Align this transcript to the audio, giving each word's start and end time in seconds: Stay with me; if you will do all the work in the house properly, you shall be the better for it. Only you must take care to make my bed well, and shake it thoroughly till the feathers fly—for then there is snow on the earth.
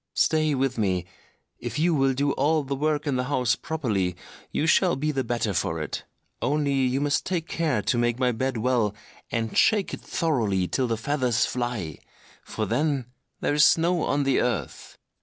Stay 0.15 0.55
with 0.55 0.79
me; 0.79 1.05
if 1.59 1.77
you 1.77 1.93
will 1.93 2.13
do 2.15 2.31
all 2.31 2.63
the 2.63 2.73
work 2.75 3.05
in 3.05 3.17
the 3.17 3.25
house 3.25 3.55
properly, 3.55 4.15
you 4.49 4.65
shall 4.65 4.95
be 4.95 5.11
the 5.11 5.23
better 5.23 5.53
for 5.53 5.79
it. 5.79 6.05
Only 6.41 6.73
you 6.73 6.99
must 6.99 7.23
take 7.23 7.47
care 7.47 7.83
to 7.83 7.99
make 7.99 8.17
my 8.17 8.31
bed 8.31 8.57
well, 8.57 8.95
and 9.29 9.55
shake 9.55 9.93
it 9.93 10.01
thoroughly 10.01 10.67
till 10.67 10.87
the 10.87 10.97
feathers 10.97 11.45
fly—for 11.45 12.65
then 12.65 13.11
there 13.41 13.53
is 13.53 13.63
snow 13.63 14.01
on 14.01 14.23
the 14.23 14.39
earth. 14.41 14.97